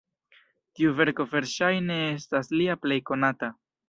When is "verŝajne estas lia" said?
1.33-2.77